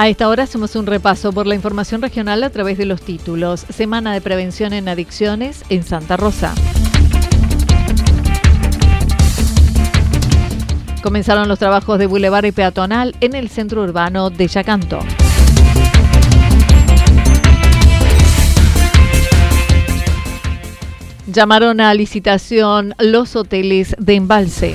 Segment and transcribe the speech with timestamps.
[0.00, 3.66] A esta hora hacemos un repaso por la información regional a través de los títulos.
[3.68, 6.54] Semana de Prevención en Adicciones en Santa Rosa.
[11.02, 15.00] Comenzaron los trabajos de bulevar y peatonal en el centro urbano de Yacanto.
[21.26, 24.74] Llamaron a licitación los hoteles de embalse.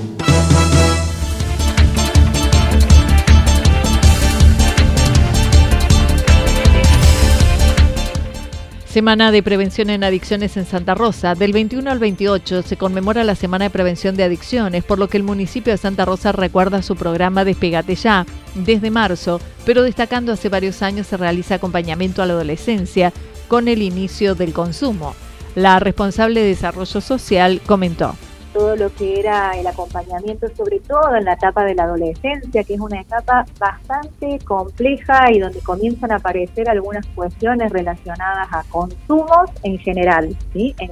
[8.91, 11.33] Semana de Prevención en Adicciones en Santa Rosa.
[11.33, 15.15] Del 21 al 28 se conmemora la Semana de Prevención de Adicciones, por lo que
[15.15, 20.49] el municipio de Santa Rosa recuerda su programa Despegate Ya desde marzo, pero destacando hace
[20.49, 23.13] varios años se realiza acompañamiento a la adolescencia
[23.47, 25.15] con el inicio del consumo.
[25.55, 28.17] La responsable de Desarrollo Social comentó
[28.53, 32.73] todo lo que era el acompañamiento, sobre todo en la etapa de la adolescencia, que
[32.73, 39.49] es una etapa bastante compleja y donde comienzan a aparecer algunas cuestiones relacionadas a consumos
[39.63, 40.75] en general, ¿sí?
[40.79, 40.91] En,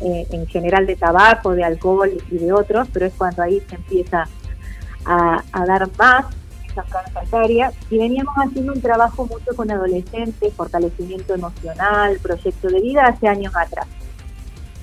[0.00, 3.74] eh, en general de tabaco, de alcohol y de otros, pero es cuando ahí se
[3.74, 4.28] empieza
[5.04, 6.26] a, a dar más
[6.72, 13.06] esa franja y veníamos haciendo un trabajo mucho con adolescentes, fortalecimiento emocional, proyecto de vida
[13.06, 13.86] hace años atrás.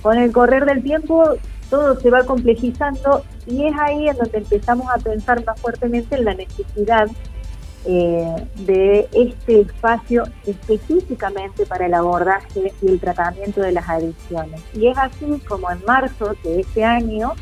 [0.02, 1.34] Con el correr del tiempo
[1.70, 6.24] todo se va complejizando y es ahí en donde empezamos a pensar más fuertemente en
[6.24, 7.08] la necesidad
[7.86, 14.60] eh, de este espacio específicamente para el abordaje y el tratamiento de las adicciones.
[14.74, 17.32] Y es así como en marzo de este año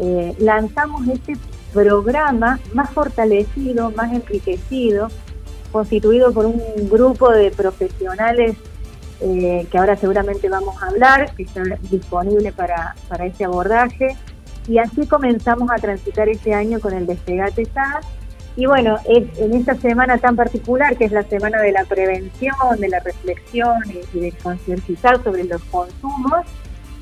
[0.00, 1.36] eh, lanzamos este
[1.72, 5.08] programa más fortalecido, más enriquecido,
[5.70, 8.56] constituido por un grupo de profesionales
[9.20, 14.16] eh, que ahora seguramente vamos a hablar, que está disponible para, para ese abordaje.
[14.68, 18.06] Y así comenzamos a transitar este año con el Despegate SAS.
[18.56, 22.88] Y bueno, en esta semana tan particular, que es la semana de la prevención, de
[22.88, 26.46] la reflexión y, y de concientizar sobre los consumos,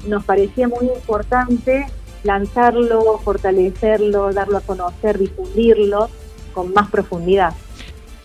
[0.06, 1.86] nos parecía muy importante
[2.22, 6.08] lanzarlo, fortalecerlo, darlo a conocer, difundirlo
[6.52, 7.54] con más profundidad.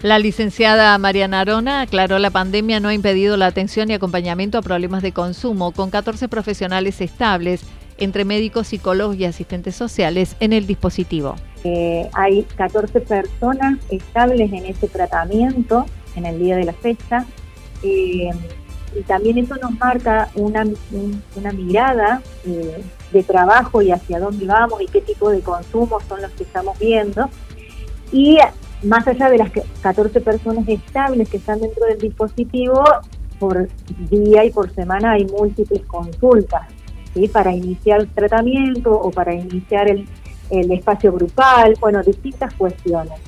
[0.04, 4.62] La licenciada Mariana Arona aclaró la pandemia no ha impedido la atención y acompañamiento a
[4.62, 7.62] problemas de consumo, con 14 profesionales estables,
[7.98, 11.36] entre médicos, psicólogos y asistentes sociales, en el dispositivo.
[11.64, 15.86] Eh, hay 14 personas estables en ese tratamiento
[16.18, 17.26] en el día de la fecha.
[17.82, 18.30] Eh,
[19.00, 20.66] y también eso nos marca una,
[21.54, 22.84] mirada eh,
[23.14, 26.78] de trabajo y hacia dónde vamos y qué tipo de consumos son los que estamos
[26.78, 27.30] viendo.
[28.12, 28.38] Y
[28.84, 29.52] más allá de las
[29.82, 32.84] 14 personas estables que están dentro del dispositivo,
[33.44, 33.68] por
[34.10, 36.62] día y por semana hay múltiples consultas
[37.14, 37.28] ¿sí?
[37.28, 40.08] para iniciar el tratamiento o para iniciar el,
[40.50, 43.20] espacio grupal, bueno, distintas cuestiones.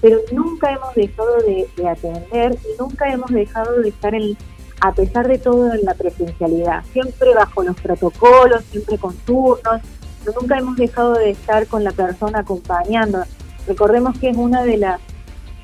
[0.00, 4.36] Pero nunca hemos dejado de, atender y nunca hemos dejado de estar en,
[4.80, 9.82] a pesar de todo en la presencialidad, siempre bajo los protocolos, siempre con turnos,
[10.40, 13.24] nunca hemos dejado de estar con la persona acompañando
[13.66, 15.00] Recordemos que es una de las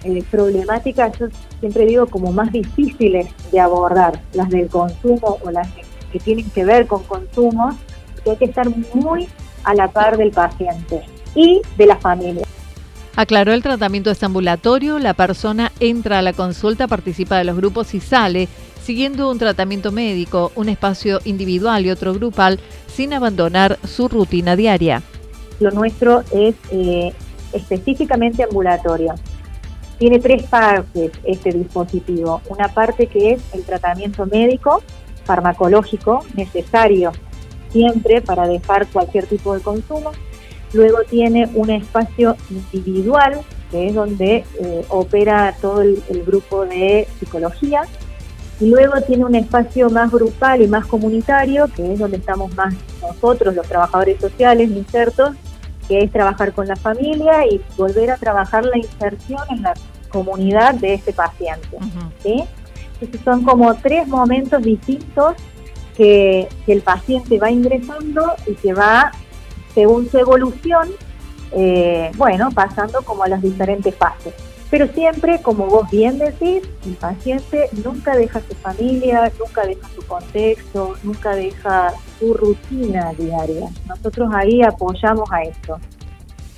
[0.04, 1.26] eh, problemáticas, yo
[1.60, 5.69] siempre digo, como más difíciles de abordar, las del consumo o las
[6.12, 7.75] que tienen que ver con consumos,
[8.22, 9.28] que hay que estar muy
[9.64, 11.02] a la par del paciente
[11.34, 12.46] y de la familia.
[13.16, 17.94] Aclaró el tratamiento es ambulatorio, la persona entra a la consulta, participa de los grupos
[17.94, 18.48] y sale
[18.87, 25.02] siguiendo un tratamiento médico, un espacio individual y otro grupal, sin abandonar su rutina diaria.
[25.58, 27.12] Lo nuestro es eh,
[27.56, 29.14] específicamente ambulatorio.
[29.99, 32.43] Tiene tres partes este dispositivo.
[32.49, 34.82] Una parte que es el tratamiento médico,
[35.25, 37.12] farmacológico, necesario
[37.70, 40.12] siempre para dejar cualquier tipo de consumo.
[40.73, 47.82] Luego tiene un espacio individual, que es donde eh, opera todo el, grupo de psicología.
[48.58, 52.75] Y luego tiene un espacio más grupal y más comunitario, que es donde estamos más
[53.03, 55.37] nosotros, los trabajadores sociales, insertos,
[55.88, 59.75] que es trabajar con la familia y volver a trabajar la inserción en la
[60.09, 61.79] comunidad de este paciente.
[62.25, 65.35] Entonces son como tres momentos distintos
[65.97, 69.12] que, el paciente va ingresando y que va,
[69.75, 70.88] según su evolución,
[71.53, 74.35] eh, bueno, pasando como a las diferentes fases.
[74.76, 80.02] Pero siempre, como vos bien decís, el paciente nunca deja su familia, nunca deja su
[80.06, 83.70] contexto, nunca deja su rutina diaria.
[83.88, 85.81] Nosotros ahí apoyamos a esto.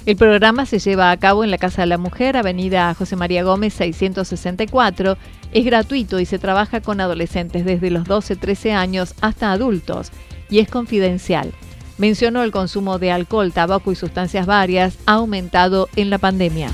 [0.04, 3.44] El programa se lleva a cabo en la Casa de la Mujer, Avenida José María
[3.44, 5.16] Gómez 664.
[5.52, 10.10] Es gratuito y se trabaja con adolescentes desde los 12-13 años hasta adultos
[10.50, 11.52] y es confidencial.
[11.98, 16.72] Mencionó el consumo de alcohol, tabaco y sustancias varias ha aumentado en la pandemia.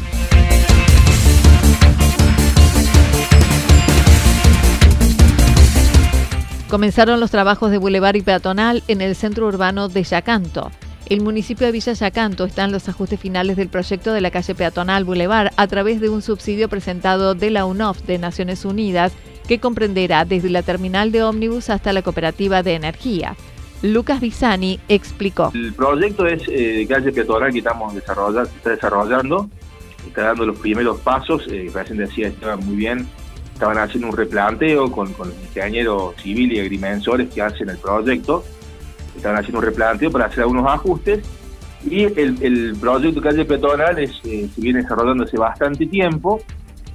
[6.69, 10.71] Comenzaron los trabajos de bulevar y peatonal en el centro urbano de Yacanto.
[11.07, 14.55] El municipio de Villa Yacanto está en los ajustes finales del proyecto de la calle
[14.55, 19.13] peatonal Boulevard a través de un subsidio presentado de la UNOF de Naciones Unidas
[19.47, 23.37] que comprenderá desde la terminal de ómnibus hasta la cooperativa de energía.
[23.83, 25.51] Lucas Bisani explicó.
[25.53, 29.51] El proyecto es eh, calle peatonal que estamos desarrollando, está desarrollando,
[30.07, 33.07] está dando los primeros pasos, eh, recién decía estaban muy bien,
[33.55, 38.45] estaban haciendo un replanteo con, con los ingenieros civiles y agrimensores que hacen el proyecto.
[39.17, 41.25] Estaban haciendo un replanteo para hacer algunos ajustes.
[41.89, 46.41] Y el, el proyecto Calle Peatonal es, eh, se viene desarrollando hace bastante tiempo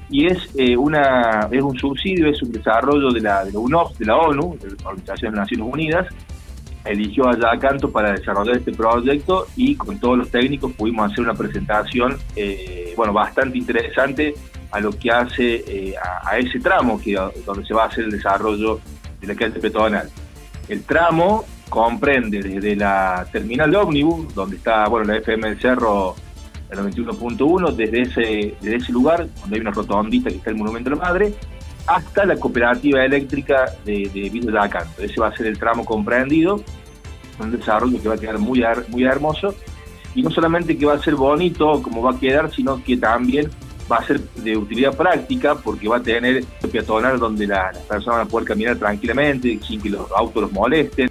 [0.09, 3.99] y es eh, una es un subsidio, es un desarrollo de la, de la UNOPS,
[3.99, 6.07] de la ONU, de la Organización de las Naciones Unidas,
[6.83, 11.35] eligió a Yacanto para desarrollar este proyecto y con todos los técnicos pudimos hacer una
[11.35, 14.33] presentación eh, bueno bastante interesante
[14.71, 18.11] a lo que hace a, a, ese tramo que donde se va a hacer el
[18.11, 18.79] desarrollo
[19.19, 20.09] de la calle peatonal.
[20.67, 26.15] El tramo comprende desde la terminal de ómnibus, donde está bueno la FM del Cerro,
[26.69, 30.89] el 91.1, desde ese, desde ese lugar, donde hay una rotondita que está el Monumento
[30.89, 31.33] de la Madre,
[31.87, 35.01] hasta la cooperativa eléctrica de, de Villa Yacanto.
[35.01, 36.63] Ese va a ser el tramo comprendido,
[37.39, 39.55] un desarrollo que va a quedar muy, muy hermoso,
[40.13, 43.49] y no solamente que va a ser bonito como va a quedar, sino que también
[43.91, 48.27] va a ser de utilidad práctica porque va a tener peatonal donde las personas van
[48.27, 51.09] a poder caminar tranquilamente sin que los autos los molesten.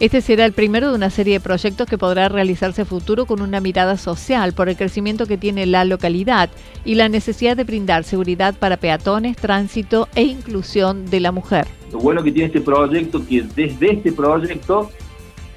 [0.00, 3.60] Este será el primero de una serie de proyectos que podrá realizarse futuro con una
[3.60, 6.50] mirada social por el crecimiento que tiene la localidad
[6.84, 11.68] y la necesidad de brindar seguridad para peatones, tránsito e inclusión de la mujer.
[11.92, 14.90] Lo bueno que tiene este proyecto que desde este proyecto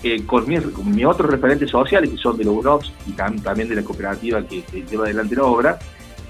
[0.04, 3.82] eh, con, mis, otros referentes sociales, que son de los UNOPS y también de la
[3.82, 5.80] cooperativa que, lleva adelante la obra,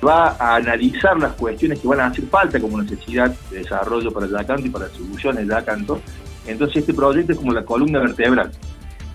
[0.06, 4.26] va a analizar las cuestiones que van a hacer falta como necesidad de desarrollo para
[4.26, 6.02] el Yacanto y para las soluciones de Yacanto,
[6.48, 8.52] entonces este proyecto es como la columna vertebral.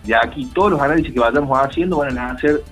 [0.05, 2.63] Ya aquí todos los análisis que vayamos haciendo van a hacer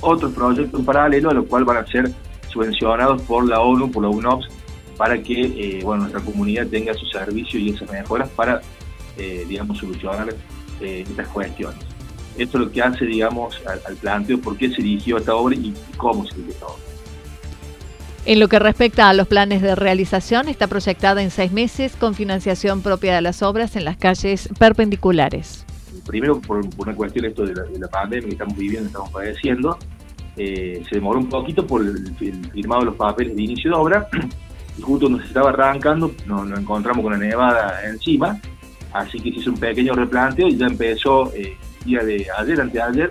[0.00, 2.10] otros proyectos en paralelo, a los cuales van a ser
[2.48, 4.48] subvencionados por la ONU, por la UNOPS,
[4.96, 8.60] para que eh, bueno, nuestra comunidad tenga su servicio y esas mejoras para,
[9.16, 10.28] eh, digamos, solucionar
[10.80, 11.78] eh, estas cuestiones.
[12.36, 15.54] Esto es lo que hace, digamos, al, al planteo por qué se dirigió esta obra
[15.56, 16.87] y cómo se dirigió esta obra.
[18.28, 22.14] En lo que respecta a los planes de realización, está proyectada en seis meses con
[22.14, 25.64] financiación propia de las obras en las calles perpendiculares.
[26.06, 29.78] Primero, por, una cuestión esto de la, pandemia que estamos viviendo, estamos padeciendo,
[30.36, 32.14] eh, se demoró un poquito por el,
[32.52, 34.06] firmado de los papeles de inicio de obra
[34.76, 38.38] y justo cuando se estaba arrancando nos, encontramos con la nevada encima,
[38.92, 41.56] así que se hizo un pequeño replanteo y ya empezó eh,
[41.86, 43.10] día de ayer, anteayer,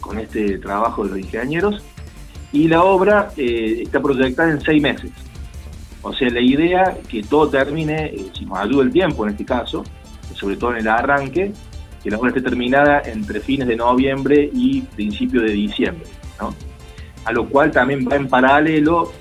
[0.00, 1.84] con este trabajo de los ingenieros
[2.52, 5.10] y la obra eh, está proyectada en seis meses.
[6.02, 9.44] O sea, la idea que todo termine, eh, si nos ayuda el tiempo en este
[9.44, 9.84] caso,
[10.34, 11.52] sobre todo en el arranque,
[12.02, 16.06] que la obra esté terminada entre fines de noviembre y principios de diciembre.
[16.40, 16.54] ¿no?
[17.24, 19.12] A lo cual también va en paralelo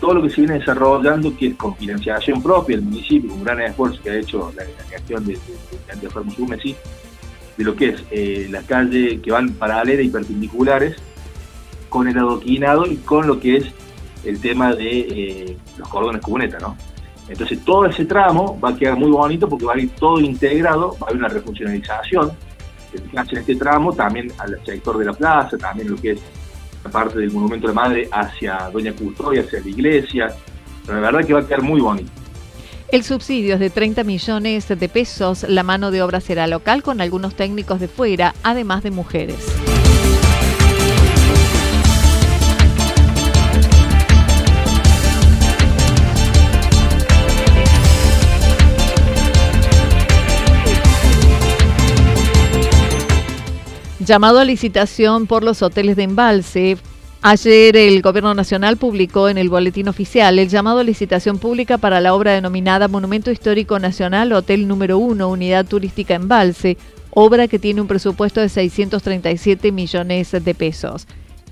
[0.00, 3.60] todo lo que se viene desarrollando, que es con financiación propia del municipio, un gran
[3.60, 6.76] esfuerzo que ha hecho la, gestión de, de, de,
[7.56, 10.96] de lo que es eh, la calle que van paralelas y perpendiculares
[11.94, 13.66] con el adoquinado y con lo que es
[14.24, 16.76] el tema de eh, los cordones cuneta, ¿no?
[17.28, 20.96] Entonces todo ese tramo va a quedar muy bonito porque va a ir todo integrado,
[21.00, 22.32] va a haber una refuncionalización
[22.92, 26.20] en este tramo, también al sector de la plaza, también lo que es
[26.82, 30.34] la parte del Monumento de la Madre hacia Doña Custodia, hacia la iglesia.
[30.84, 32.10] Pero la verdad que va a quedar muy bonito.
[32.90, 35.46] El subsidio es de 30 millones de pesos.
[35.48, 39.63] La mano de obra será local con algunos técnicos de fuera, además de mujeres.
[54.00, 56.76] Llamado a licitación por los hoteles de embalse.
[57.22, 62.00] Ayer el Gobierno Nacional publicó en el Boletín Oficial el llamado a licitación pública para
[62.00, 66.76] la obra denominada Monumento Histórico Nacional Hotel Número 1, Unidad Turística Embalse,
[67.12, 71.06] obra que tiene un presupuesto de 637 millones de pesos.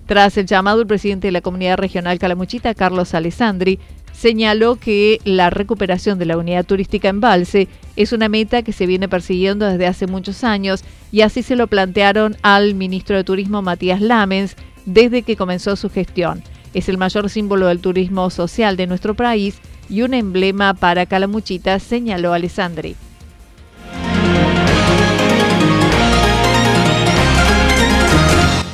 [0.06, 3.78] Tras el llamado, el presidente de la Comunidad Regional Calamuchita, Carlos Alessandri,
[4.12, 9.08] señaló que la recuperación de la unidad turística Embalse es una meta que se viene
[9.08, 14.00] persiguiendo desde hace muchos años y así se lo plantearon al ministro de Turismo Matías
[14.00, 14.56] Lamens
[14.86, 16.42] desde que comenzó su gestión.
[16.74, 19.58] Es el mayor símbolo del turismo social de nuestro país
[19.90, 22.96] y un emblema para Calamuchita, señaló Alessandri.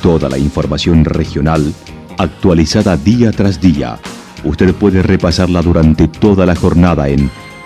[0.01, 1.73] Toda la información regional
[2.17, 3.99] actualizada día tras día
[4.43, 7.29] Usted puede repasarla durante toda la jornada en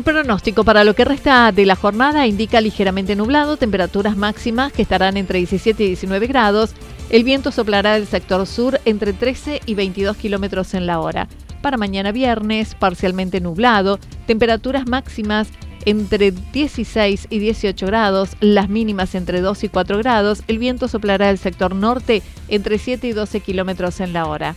[0.00, 4.80] El pronóstico para lo que resta de la jornada indica ligeramente nublado, temperaturas máximas que
[4.80, 6.70] estarán entre 17 y 19 grados.
[7.10, 11.28] El viento soplará del sector sur entre 13 y 22 kilómetros en la hora.
[11.60, 15.48] Para mañana viernes, parcialmente nublado, temperaturas máximas
[15.84, 20.42] entre 16 y 18 grados, las mínimas entre 2 y 4 grados.
[20.48, 24.56] El viento soplará del sector norte entre 7 y 12 kilómetros en la hora.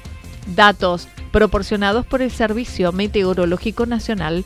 [0.55, 4.45] Datos proporcionados por el Servicio Meteorológico Nacional